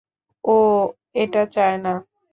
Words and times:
ও 0.43 0.55
এটা 1.15 1.41
চায় 1.45 1.77
না। 1.77 1.93